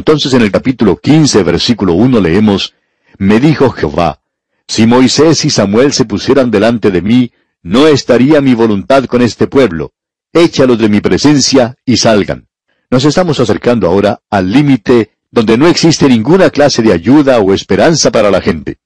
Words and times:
Entonces 0.00 0.32
en 0.32 0.40
el 0.40 0.50
capítulo 0.50 0.96
15, 0.96 1.42
versículo 1.42 1.92
1 1.92 2.22
leemos, 2.22 2.72
Me 3.18 3.38
dijo 3.38 3.68
Jehová, 3.68 4.22
si 4.66 4.86
Moisés 4.86 5.44
y 5.44 5.50
Samuel 5.50 5.92
se 5.92 6.06
pusieran 6.06 6.50
delante 6.50 6.90
de 6.90 7.02
mí, 7.02 7.32
no 7.62 7.86
estaría 7.86 8.40
mi 8.40 8.54
voluntad 8.54 9.04
con 9.04 9.20
este 9.20 9.46
pueblo. 9.46 9.92
Échalos 10.32 10.78
de 10.78 10.88
mi 10.88 11.02
presencia 11.02 11.76
y 11.84 11.98
salgan. 11.98 12.48
Nos 12.88 13.04
estamos 13.04 13.40
acercando 13.40 13.86
ahora 13.86 14.22
al 14.30 14.50
límite 14.50 15.10
donde 15.30 15.58
no 15.58 15.68
existe 15.68 16.08
ninguna 16.08 16.48
clase 16.48 16.80
de 16.80 16.94
ayuda 16.94 17.38
o 17.40 17.52
esperanza 17.52 18.10
para 18.10 18.30
la 18.30 18.40
gente. 18.40 18.78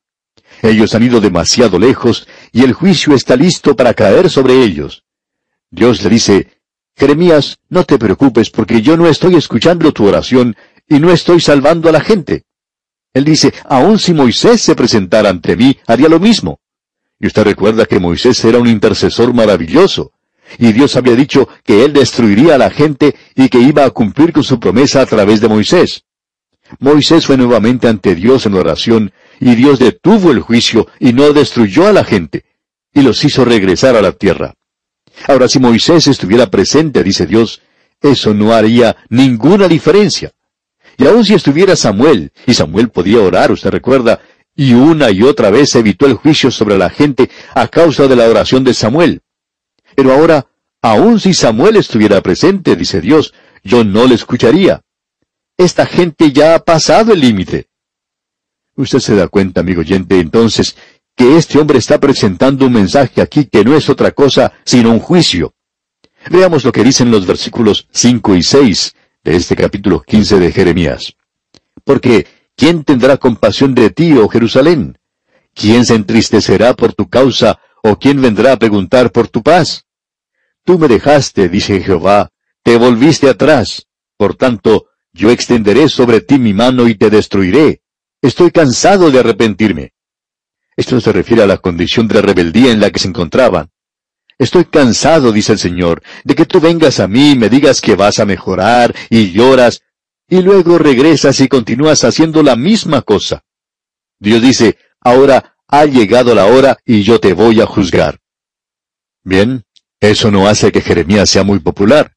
Ellos 0.63 0.97
han 0.97 1.05
ido 1.05 1.21
demasiado 1.21 1.79
lejos 1.79 2.27
y 2.51 2.65
el 2.65 2.73
juicio 2.73 3.15
está 3.15 3.37
listo 3.37 3.77
para 3.77 3.95
caer 3.95 4.29
sobre 4.31 4.65
ellos. 4.65 5.05
Dios 5.71 6.03
le 6.03 6.11
dice, 6.11 6.49
Jeremías, 6.97 7.59
no 7.69 7.85
te 7.85 7.99
preocupes 7.99 8.51
porque 8.51 8.83
yo 8.83 8.97
no 8.97 9.07
estoy 9.07 9.37
escuchando 9.37 9.93
tu 9.93 10.07
oración 10.07 10.57
y 10.89 11.01
no 11.01 11.11
estoy 11.11 11.41
salvando 11.41 11.89
a 11.89 11.93
la 11.93 12.01
gente. 12.01 12.45
Él 13.13 13.25
dice, 13.25 13.55
aun 13.65 13.99
si 13.99 14.13
Moisés 14.13 14.61
se 14.61 14.75
presentara 14.75 15.31
ante 15.31 15.57
mí, 15.57 15.79
haría 15.87 16.09
lo 16.09 16.19
mismo. 16.19 16.61
Y 17.21 17.29
usted 17.29 17.45
recuerda 17.45 17.87
que 17.87 18.01
Moisés 18.01 18.45
era 18.45 18.59
un 18.59 18.67
intercesor 18.67 19.33
maravilloso, 19.33 20.13
y 20.59 20.73
Dios 20.73 20.97
había 20.97 21.15
dicho 21.15 21.49
que 21.65 21.85
él 21.85 21.93
destruiría 21.93 22.57
a 22.57 22.59
la 22.59 22.71
gente 22.71 23.15
y 23.35 23.49
que 23.49 23.61
iba 23.61 23.85
a 23.85 23.91
cumplir 23.91 24.33
con 24.33 24.45
su 24.45 24.59
promesa 24.59 25.01
a 25.01 25.07
través 25.07 25.41
de 25.41 25.49
Moisés. 25.49 26.05
Moisés 26.81 27.27
fue 27.27 27.37
nuevamente 27.37 27.89
ante 27.89 28.15
Dios 28.15 28.47
en 28.47 28.55
oración, 28.55 29.13
y 29.41 29.55
Dios 29.55 29.79
detuvo 29.79 30.33
el 30.33 30.41
juicio 30.41 30.89
y 30.99 31.13
no 31.13 31.33
destruyó 31.33 31.87
a 31.87 31.93
la 31.93 32.05
gente, 32.05 32.45
y 32.93 33.03
los 33.03 33.25
hizo 33.25 33.45
regresar 33.45 33.97
a 33.97 34.03
la 34.03 34.13
tierra. 34.13 34.55
Ahora, 35.29 35.49
si 35.49 35.61
Moisés 35.61 36.07
estuviera 36.09 36.51
presente, 36.51 37.03
dice 37.05 37.27
Dios, 37.27 37.63
eso 38.01 38.35
no 38.35 38.53
haría 38.53 38.97
ninguna 39.09 39.69
diferencia. 39.69 40.33
Y 40.97 41.07
aun 41.07 41.25
si 41.25 41.35
estuviera 41.35 41.77
Samuel, 41.77 42.33
y 42.47 42.55
Samuel 42.55 42.91
podía 42.91 43.21
orar, 43.21 43.51
usted 43.53 43.71
recuerda, 43.71 44.21
y 44.55 44.75
una 44.75 45.11
y 45.11 45.23
otra 45.23 45.51
vez 45.51 45.75
evitó 45.75 46.07
el 46.07 46.15
juicio 46.15 46.51
sobre 46.51 46.79
la 46.79 46.91
gente 46.91 47.31
a 47.55 47.69
causa 47.69 48.07
de 48.07 48.17
la 48.17 48.29
oración 48.29 48.63
de 48.63 48.75
Samuel. 48.75 49.23
Pero 49.97 50.13
ahora, 50.13 50.47
aun 50.83 51.19
si 51.19 51.35
Samuel 51.35 51.77
estuviera 51.77 52.21
presente, 52.21 52.77
dice 52.77 53.01
Dios, 53.01 53.35
yo 53.63 53.85
no 53.85 54.07
le 54.07 54.15
escucharía. 54.15 54.83
Esta 55.57 55.87
gente 55.87 56.33
ya 56.33 56.55
ha 56.55 56.59
pasado 56.61 57.13
el 57.13 57.21
límite. 57.21 57.67
Usted 58.77 58.99
se 58.99 59.15
da 59.15 59.29
cuenta, 59.29 59.61
amigo 59.61 59.81
oyente, 59.81 60.19
entonces, 60.19 60.77
que 61.17 61.37
este 61.37 61.59
hombre 61.59 61.79
está 61.79 61.99
presentando 61.99 62.67
un 62.67 62.73
mensaje 62.73 63.23
aquí 63.23 63.47
que 63.47 63.65
no 63.65 63.77
es 63.77 63.89
otra 63.89 64.11
cosa 64.11 64.53
sino 64.65 64.91
un 64.91 64.99
juicio. 64.99 65.55
Veamos 66.31 66.65
lo 66.65 66.73
que 66.73 66.83
dicen 66.83 67.11
los 67.11 67.27
versículos 67.27 67.87
5 67.93 68.35
y 68.35 68.43
6 68.43 68.95
de 69.25 69.37
este 69.37 69.57
capítulo 69.57 70.03
15 70.03 70.39
de 70.39 70.53
Jeremías. 70.53 71.15
Porque, 71.83 72.27
¿quién 72.55 72.85
tendrá 72.85 73.17
compasión 73.17 73.75
de 73.75 73.91
ti, 73.91 74.13
oh 74.13 74.29
Jerusalén? 74.29 74.99
¿Quién 75.55 75.87
se 75.87 75.95
entristecerá 75.95 76.75
por 76.75 76.93
tu 76.93 77.09
causa, 77.09 77.59
o 77.83 77.99
quién 77.99 78.21
vendrá 78.21 78.53
a 78.53 78.59
preguntar 78.59 79.11
por 79.11 79.29
tu 79.29 79.43
paz? 79.43 79.87
Tú 80.65 80.79
me 80.79 80.89
dejaste, 80.89 81.49
dice 81.49 81.81
Jehová, 81.81 82.31
te 82.63 82.77
volviste 82.77 83.29
atrás. 83.29 83.87
Por 84.17 84.35
tanto, 84.35 84.87
yo 85.13 85.31
extenderé 85.31 85.89
sobre 85.89 86.21
ti 86.21 86.39
mi 86.39 86.53
mano 86.53 86.89
y 86.89 86.95
te 86.95 87.11
destruiré. 87.11 87.83
Estoy 88.21 88.51
cansado 88.51 89.11
de 89.11 89.21
arrepentirme. 89.21 89.93
Esto 90.77 91.01
se 91.01 91.13
refiere 91.13 91.43
a 91.43 91.47
la 91.47 91.59
condición 91.59 92.09
de 92.09 92.21
rebeldía 92.21 92.73
en 92.73 92.81
la 92.81 92.91
que 92.91 92.99
se 92.99 93.09
encontraban. 93.09 93.71
Estoy 94.39 94.65
cansado, 94.65 95.33
dice 95.33 95.53
el 95.53 95.59
Señor, 95.59 96.03
de 96.25 96.35
que 96.35 96.47
tú 96.47 96.61
vengas 96.61 97.01
a 97.01 97.09
mí 97.09 97.33
y 97.33 97.39
me 97.39 97.49
digas 97.49 97.81
que 97.81 97.95
vas 97.95 98.19
a 98.19 98.25
mejorar 98.25 98.95
y 99.11 99.33
lloras, 99.33 99.83
y 100.29 100.43
luego 100.43 100.79
regresas 100.79 101.41
y 101.41 101.49
continúas 101.49 102.05
haciendo 102.05 102.43
la 102.43 102.57
misma 102.57 103.03
cosa. 103.03 103.45
Dios 104.19 104.43
dice, 104.43 104.79
ahora 105.01 105.57
ha 105.69 105.85
llegado 105.85 106.35
la 106.35 106.47
hora 106.47 106.79
y 106.85 107.03
yo 107.03 107.21
te 107.21 107.33
voy 107.33 107.61
a 107.61 107.67
juzgar. 107.67 108.19
Bien, 109.23 109.65
eso 110.01 110.31
no 110.31 110.49
hace 110.49 110.73
que 110.73 110.81
Jeremías 110.81 111.31
sea 111.31 111.45
muy 111.45 111.59
popular. 111.59 112.13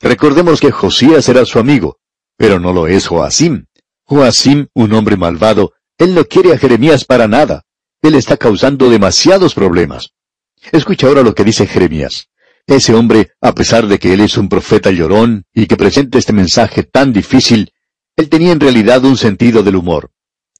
Recordemos 0.00 0.60
que 0.60 0.70
Josías 0.70 1.28
era 1.28 1.44
su 1.44 1.58
amigo 1.58 1.98
pero 2.42 2.58
no 2.58 2.72
lo 2.72 2.88
es 2.88 3.06
Joacim. 3.06 3.66
Joacim, 4.02 4.66
un 4.74 4.92
hombre 4.94 5.16
malvado, 5.16 5.74
él 5.96 6.12
no 6.12 6.24
quiere 6.24 6.52
a 6.52 6.58
Jeremías 6.58 7.04
para 7.04 7.28
nada. 7.28 7.62
Él 8.02 8.16
está 8.16 8.36
causando 8.36 8.90
demasiados 8.90 9.54
problemas. 9.54 10.12
Escucha 10.70 11.06
ahora 11.06 11.22
lo 11.22 11.34
que 11.34 11.44
dice 11.44 11.66
Jeremías. 11.66 12.28
Ese 12.66 12.94
hombre, 12.94 13.32
a 13.40 13.52
pesar 13.54 13.88
de 13.88 13.98
que 13.98 14.12
él 14.12 14.20
es 14.20 14.36
un 14.36 14.48
profeta 14.48 14.90
llorón 14.90 15.44
y 15.52 15.66
que 15.66 15.76
presenta 15.76 16.18
este 16.18 16.32
mensaje 16.32 16.84
tan 16.84 17.12
difícil, 17.12 17.72
él 18.16 18.28
tenía 18.28 18.52
en 18.52 18.60
realidad 18.60 19.04
un 19.04 19.16
sentido 19.16 19.62
del 19.62 19.76
humor. 19.76 20.12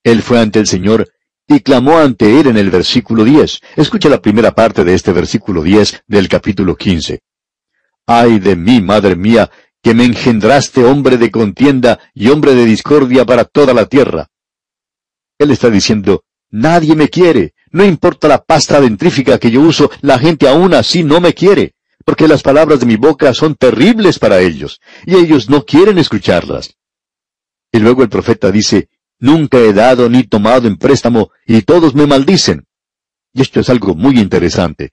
Él 0.03 0.23
fue 0.23 0.41
ante 0.41 0.59
el 0.59 0.67
Señor 0.67 1.09
y 1.47 1.61
clamó 1.61 1.99
ante 1.99 2.41
él 2.41 2.49
en 2.49 2.57
el 2.57 2.71
versículo 2.71 3.25
10. 3.25 3.61
Escucha 3.77 4.09
la 4.09 4.21
primera 4.21 4.53
parte 4.53 4.85
de 4.85 4.95
este 4.95 5.13
versículo 5.13 5.63
10 5.63 6.05
del 6.09 6.29
capítulo 6.29 6.77
15. 6.77 7.21
Ay 8.07 8.41
de 8.41 8.57
mí, 8.57 8.81
madre 8.81 9.15
mía, 9.15 9.51
que 9.83 9.95
me 9.95 10.05
engendraste 10.05 10.85
hombre 10.85 11.19
de 11.19 11.31
contienda 11.31 12.01
y 12.15 12.29
hombre 12.29 12.55
de 12.55 12.65
discordia 12.65 13.25
para 13.25 13.45
toda 13.45 13.75
la 13.75 13.87
tierra. 13.87 14.29
Él 15.39 15.51
está 15.51 15.71
diciendo, 15.71 16.25
nadie 16.51 16.95
me 16.95 17.09
quiere, 17.09 17.55
no 17.73 17.85
importa 17.85 18.29
la 18.29 18.45
pasta 18.45 18.81
dentrífica 18.81 19.39
que 19.39 19.51
yo 19.51 19.63
uso, 19.63 19.91
la 20.03 20.19
gente 20.19 20.49
aún 20.49 20.75
así 20.75 21.03
no 21.03 21.21
me 21.21 21.33
quiere, 21.35 21.75
porque 22.05 22.29
las 22.29 22.43
palabras 22.43 22.81
de 22.81 22.87
mi 22.87 22.97
boca 22.97 23.33
son 23.35 23.55
terribles 23.55 24.19
para 24.19 24.41
ellos, 24.41 24.81
y 25.07 25.17
ellos 25.17 25.49
no 25.49 25.65
quieren 25.65 25.99
escucharlas. 25.99 26.77
Y 27.73 27.79
luego 27.79 28.03
el 28.03 28.09
profeta 28.09 28.51
dice, 28.51 28.89
nunca 29.19 29.59
he 29.59 29.73
dado 29.73 30.09
ni 30.09 30.25
tomado 30.25 30.69
en 30.69 30.77
préstamo, 30.77 31.31
y 31.47 31.63
todos 31.63 31.95
me 31.95 32.07
maldicen. 32.07 32.67
Y 33.33 33.41
esto 33.41 33.61
es 33.61 33.71
algo 33.71 33.95
muy 33.95 34.19
interesante. 34.19 34.93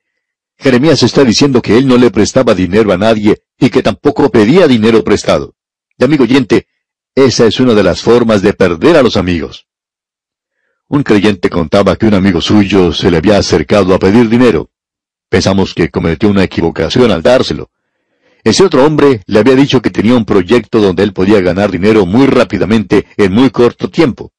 Jeremías 0.58 1.04
está 1.04 1.24
diciendo 1.24 1.62
que 1.62 1.78
él 1.78 1.88
no 1.88 1.98
le 1.98 2.12
prestaba 2.12 2.54
dinero 2.54 2.92
a 2.92 2.98
nadie 2.98 3.44
y 3.58 3.70
que 3.70 3.82
tampoco 3.82 4.30
pedía 4.30 4.68
dinero 4.68 5.04
prestado. 5.04 5.56
Y 5.98 6.04
amigo 6.04 6.24
oyente, 6.24 6.68
esa 7.16 7.46
es 7.46 7.60
una 7.60 7.74
de 7.74 7.84
las 7.84 8.02
formas 8.02 8.42
de 8.42 8.54
perder 8.54 8.98
a 8.98 9.04
los 9.04 9.18
amigos. 9.18 9.69
Un 10.92 11.04
creyente 11.04 11.52
contaba 11.52 11.96
que 11.96 12.08
un 12.08 12.16
amigo 12.16 12.42
suyo 12.42 12.92
se 12.92 13.12
le 13.12 13.18
había 13.18 13.38
acercado 13.38 13.94
a 13.94 14.00
pedir 14.00 14.28
dinero. 14.28 14.72
Pensamos 15.30 15.76
que 15.76 15.90
cometió 15.90 16.30
una 16.30 16.44
equivocación 16.44 17.12
al 17.12 17.22
dárselo. 17.22 17.70
Ese 18.44 18.64
otro 18.64 18.84
hombre 18.84 19.22
le 19.28 19.38
había 19.38 19.56
dicho 19.56 19.84
que 19.84 19.92
tenía 19.92 20.16
un 20.16 20.26
proyecto 20.26 20.82
donde 20.82 21.04
él 21.04 21.14
podía 21.14 21.42
ganar 21.42 21.70
dinero 21.70 22.08
muy 22.08 22.26
rápidamente 22.26 23.06
en 23.18 23.34
muy 23.34 23.52
corto 23.52 23.92
tiempo. 23.92 24.32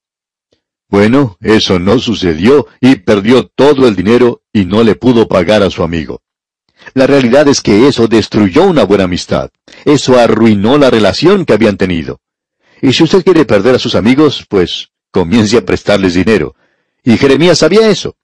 Bueno, 0.88 1.36
eso 1.40 1.78
no 1.78 2.00
sucedió 2.00 2.66
y 2.80 2.96
perdió 2.96 3.46
todo 3.46 3.86
el 3.86 3.94
dinero 3.94 4.42
y 4.52 4.64
no 4.64 4.82
le 4.82 4.96
pudo 4.96 5.28
pagar 5.28 5.62
a 5.62 5.70
su 5.70 5.84
amigo. 5.84 6.20
La 6.94 7.06
realidad 7.06 7.46
es 7.46 7.60
que 7.60 7.86
eso 7.86 8.08
destruyó 8.08 8.64
una 8.64 8.82
buena 8.82 9.04
amistad. 9.04 9.50
Eso 9.84 10.18
arruinó 10.18 10.78
la 10.78 10.90
relación 10.90 11.44
que 11.44 11.52
habían 11.52 11.76
tenido. 11.76 12.18
Y 12.82 12.92
si 12.92 13.04
usted 13.04 13.22
quiere 13.22 13.44
perder 13.44 13.76
a 13.76 13.78
sus 13.78 13.94
amigos, 13.94 14.44
pues 14.48 14.89
comience 15.10 15.56
a 15.56 15.64
prestarles 15.64 16.14
dinero. 16.14 16.54
Y 17.02 17.16
Jeremías 17.16 17.58
sabía 17.58 17.88
eso. 17.88 18.16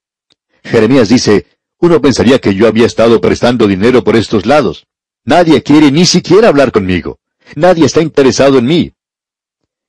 Jeremías 0.64 1.08
dice, 1.08 1.46
uno 1.78 2.00
pensaría 2.00 2.38
que 2.38 2.54
yo 2.54 2.66
había 2.66 2.86
estado 2.86 3.20
prestando 3.20 3.66
dinero 3.66 4.02
por 4.02 4.16
estos 4.16 4.46
lados. 4.46 4.86
Nadie 5.24 5.62
quiere 5.62 5.90
ni 5.90 6.06
siquiera 6.06 6.48
hablar 6.48 6.72
conmigo. 6.72 7.18
Nadie 7.54 7.86
está 7.86 8.00
interesado 8.00 8.58
en 8.58 8.66
mí. 8.66 8.92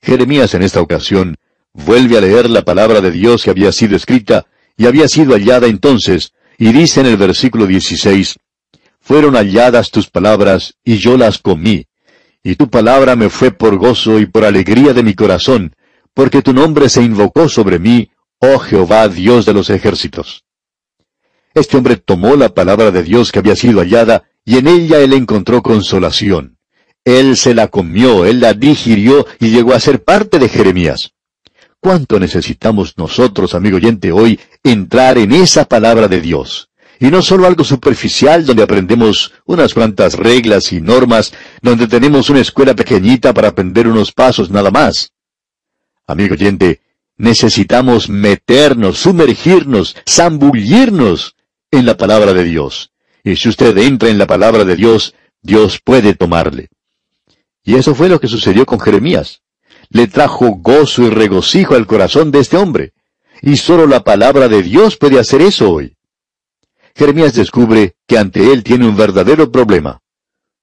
Jeremías 0.01 0.53
en 0.53 0.63
esta 0.63 0.81
ocasión 0.81 1.37
vuelve 1.73 2.17
a 2.17 2.21
leer 2.21 2.49
la 2.49 2.63
palabra 2.63 3.01
de 3.01 3.11
Dios 3.11 3.43
que 3.43 3.49
había 3.49 3.71
sido 3.71 3.95
escrita 3.95 4.45
y 4.77 4.85
había 4.85 5.07
sido 5.07 5.33
hallada 5.33 5.67
entonces, 5.67 6.33
y 6.57 6.71
dice 6.71 7.01
en 7.01 7.07
el 7.07 7.17
versículo 7.17 7.65
16, 7.65 8.37
Fueron 8.99 9.35
halladas 9.35 9.89
tus 9.89 10.09
palabras, 10.09 10.75
y 10.83 10.97
yo 10.97 11.17
las 11.17 11.39
comí, 11.39 11.87
y 12.43 12.55
tu 12.55 12.69
palabra 12.69 13.15
me 13.15 13.29
fue 13.29 13.51
por 13.51 13.77
gozo 13.77 14.19
y 14.19 14.25
por 14.25 14.45
alegría 14.45 14.93
de 14.93 15.01
mi 15.01 15.13
corazón, 15.13 15.75
porque 16.17 16.41
tu 16.41 16.51
nombre 16.51 16.89
se 16.89 17.03
invocó 17.03 17.47
sobre 17.47 17.77
mí, 17.77 18.09
oh 18.39 18.57
Jehová 18.57 19.07
Dios 19.07 19.45
de 19.45 19.53
los 19.53 19.69
ejércitos. 19.69 20.45
Este 21.53 21.77
hombre 21.77 21.97
tomó 21.97 22.35
la 22.35 22.49
palabra 22.49 22.89
de 22.89 23.03
Dios 23.03 23.31
que 23.31 23.37
había 23.37 23.55
sido 23.55 23.81
hallada, 23.81 24.23
y 24.43 24.57
en 24.57 24.67
ella 24.67 24.97
él 24.97 25.13
encontró 25.13 25.61
consolación. 25.61 26.57
Él 27.05 27.37
se 27.37 27.53
la 27.53 27.67
comió, 27.67 28.25
él 28.25 28.39
la 28.39 28.55
digirió 28.55 29.27
y 29.39 29.51
llegó 29.51 29.75
a 29.75 29.79
ser 29.79 30.03
parte 30.03 30.39
de 30.39 30.49
Jeremías. 30.49 31.11
¿Cuánto 31.79 32.19
necesitamos 32.19 32.97
nosotros, 32.97 33.53
amigo 33.53 33.77
oyente, 33.77 34.11
hoy 34.11 34.39
entrar 34.63 35.19
en 35.19 35.33
esa 35.33 35.65
palabra 35.65 36.07
de 36.07 36.19
Dios? 36.19 36.71
Y 36.99 37.11
no 37.11 37.21
solo 37.21 37.45
algo 37.45 37.63
superficial 37.63 38.43
donde 38.43 38.63
aprendemos 38.63 39.33
unas 39.45 39.71
cuantas 39.75 40.15
reglas 40.15 40.73
y 40.73 40.81
normas, 40.81 41.31
donde 41.61 41.85
tenemos 41.85 42.31
una 42.31 42.39
escuela 42.39 42.75
pequeñita 42.75 43.35
para 43.35 43.49
aprender 43.49 43.87
unos 43.87 44.11
pasos 44.11 44.49
nada 44.49 44.71
más. 44.71 45.11
Amigo 46.07 46.35
oyente, 46.35 46.79
necesitamos 47.17 48.09
meternos, 48.09 48.97
sumergirnos, 48.99 49.95
zambullirnos 50.07 51.35
en 51.69 51.85
la 51.85 51.97
palabra 51.97 52.33
de 52.33 52.45
Dios. 52.45 52.91
Y 53.25 53.35
si 53.35 53.49
usted 53.49 53.77
entra 53.77 54.07
en 54.09 54.17
la 54.17 54.25
palabra 54.25 54.63
de 54.63 54.77
Dios, 54.77 55.15
Dios 55.41 55.81
puede 55.83 56.15
tomarle. 56.15 56.69
Y 57.63 57.75
eso 57.75 57.93
fue 57.93 58.07
lo 58.07 58.21
que 58.21 58.29
sucedió 58.29 58.65
con 58.65 58.79
Jeremías. 58.79 59.41
le 59.89 60.07
trajo 60.07 60.49
gozo 60.59 61.03
y 61.03 61.09
regocijo 61.09 61.75
al 61.75 61.87
corazón 61.87 62.31
de 62.31 62.39
este 62.39 62.57
hombre. 62.57 62.93
Y 63.41 63.55
solo 63.55 63.87
la 63.87 64.03
palabra 64.03 64.49
de 64.49 64.61
Dios 64.61 64.97
puede 64.97 65.17
hacer 65.19 65.41
eso 65.41 65.71
hoy. 65.71 65.95
Jeremías 66.95 67.33
descubre 67.33 67.95
que 68.05 68.17
ante 68.17 68.51
él 68.51 68.63
tiene 68.63 68.87
un 68.87 68.97
verdadero 68.97 69.49
problema. 69.51 70.01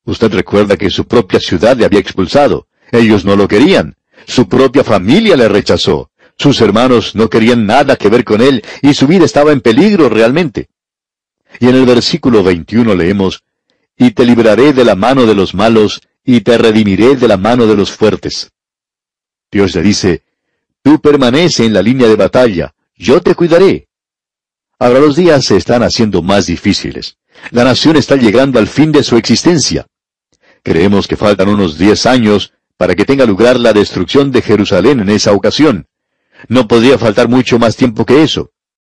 Usted 0.05 0.33
recuerda 0.33 0.77
que 0.77 0.91
su 0.91 1.07
propia 1.07 1.41
ciudad 1.41 1.77
le 1.77 1.85
había 1.87 2.01
expulsado. 2.01 2.67
Ellos 2.91 3.25
no 3.25 3.37
lo 3.37 3.49
querían. 3.49 3.97
Su 4.27 4.49
propia 4.49 4.85
familia 4.85 5.37
le 5.37 5.49
rechazó. 5.49 6.11
Sus 6.37 6.61
hermanos 6.61 7.15
no 7.15 7.31
querían 7.31 7.67
nada 7.67 7.97
que 7.97 8.09
ver 8.09 8.25
con 8.25 8.41
él 8.41 8.65
y 8.83 8.95
su 8.95 9.07
vida 9.07 9.25
estaba 9.25 9.53
en 9.53 9.61
peligro 9.61 10.09
realmente. 10.09 10.69
Y 11.61 11.69
en 11.69 11.77
el 11.77 11.87
versículo 11.87 12.43
21 12.43 12.95
leemos, 12.95 13.43
Y 13.97 14.11
te 14.11 14.25
libraré 14.25 14.73
de 14.73 14.85
la 14.85 14.97
mano 14.97 15.25
de 15.27 15.35
los 15.35 15.55
malos, 15.55 16.01
y 16.25 16.41
te 16.41 16.59
redimiré 16.59 17.17
de 17.17 17.29
la 17.29 17.37
mano 17.37 17.67
de 17.67 17.77
los 17.77 17.93
fuertes. 17.93 18.51
Dios 19.51 19.75
le 19.75 19.83
dice, 19.83 20.23
Tú 20.83 21.01
permanece 21.01 21.65
en 21.65 21.73
la 21.73 21.83
línea 21.83 22.09
de 22.09 22.17
batalla, 22.17 22.75
yo 22.97 23.21
te 23.21 23.35
cuidaré. 23.35 23.87
Ahora 24.79 24.99
los 24.99 25.17
días 25.17 25.45
se 25.45 25.57
están 25.57 25.83
haciendo 25.83 26.23
más 26.23 26.47
difíciles. 26.47 27.17
La 27.51 27.65
nación 27.65 27.97
está 27.97 28.17
llegando 28.17 28.59
al 28.59 28.67
fin 28.67 28.91
de 28.91 29.03
su 29.03 29.17
existencia. 29.17 29.87
Creemos 30.63 31.07
que 31.07 31.17
faltan 31.17 31.49
unos 31.49 31.79
diez 31.79 32.07
años 32.07 32.53
para 32.85 32.97
que 32.97 33.07
tenga 33.07 33.25
lugar 33.25 33.59
la 33.59 33.73
destrucción 33.73 34.31
de 34.31 34.43
Jerusalén 34.43 35.01
en 35.01 35.09
esa 35.09 35.33
ocasión. 35.33 35.87
No 36.49 36.69
podría 36.69 36.99
faltar 36.99 37.31
mucho 37.31 37.59
más 37.59 37.77
tiempo 37.77 38.05
que 38.05 38.23
eso. 38.23 38.51